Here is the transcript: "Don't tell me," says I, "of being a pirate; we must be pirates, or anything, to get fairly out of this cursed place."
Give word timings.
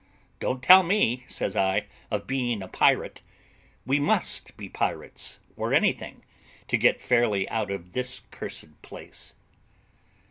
"Don't 0.39 0.63
tell 0.63 0.81
me," 0.81 1.17
says 1.27 1.55
I, 1.55 1.85
"of 2.09 2.25
being 2.25 2.63
a 2.63 2.67
pirate; 2.67 3.21
we 3.85 3.99
must 3.99 4.57
be 4.57 4.67
pirates, 4.67 5.39
or 5.55 5.75
anything, 5.75 6.25
to 6.69 6.75
get 6.77 6.99
fairly 6.99 7.47
out 7.49 7.69
of 7.69 7.93
this 7.93 8.23
cursed 8.31 8.81
place." 8.81 9.35